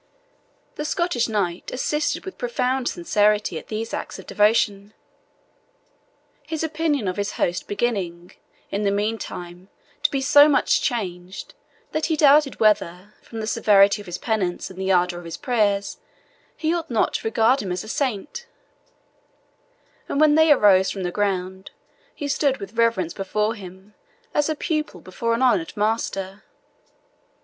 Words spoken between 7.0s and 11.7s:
of his host beginning, in the meantime, to be so much changed,